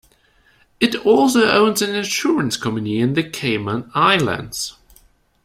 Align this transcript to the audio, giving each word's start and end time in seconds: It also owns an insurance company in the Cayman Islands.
It 0.79 0.95
also 1.05 1.47
owns 1.47 1.83
an 1.83 1.93
insurance 1.93 2.57
company 2.57 2.97
in 2.99 3.13
the 3.13 3.21
Cayman 3.21 3.91
Islands. 3.93 4.75